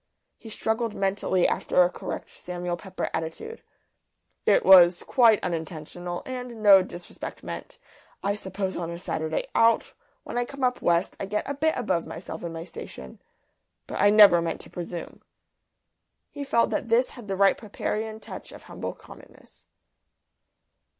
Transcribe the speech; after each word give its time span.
He 0.39 0.49
struggled 0.49 0.95
mentally 0.95 1.47
after 1.47 1.83
a 1.83 1.89
correct 1.91 2.31
Samuel 2.31 2.75
Pepper 2.75 3.11
attitude. 3.13 3.61
"It 4.47 4.65
was 4.65 5.03
quite 5.03 5.39
unintentional, 5.43 6.23
and 6.25 6.63
no 6.63 6.81
disrespect 6.81 7.43
meant. 7.43 7.77
I 8.23 8.33
suppose 8.33 8.75
on 8.75 8.89
a 8.89 8.97
Saturday 8.97 9.45
out, 9.53 9.93
when 10.23 10.39
I 10.39 10.45
come 10.45 10.63
up 10.63 10.81
West, 10.81 11.15
I 11.19 11.27
get 11.27 11.47
a 11.47 11.53
bit 11.53 11.75
above 11.77 12.07
myself 12.07 12.41
and 12.41 12.51
my 12.51 12.63
station. 12.63 13.19
But 13.85 14.01
I 14.01 14.09
never 14.09 14.41
meant 14.41 14.59
to 14.61 14.71
presume." 14.71 15.21
He 16.31 16.43
felt 16.43 16.71
that 16.71 16.87
this 16.87 17.11
had 17.11 17.27
the 17.27 17.35
right 17.35 17.55
Pepperian 17.55 18.19
touch 18.19 18.51
of 18.51 18.63
humble 18.63 18.93
commonness. 18.93 19.67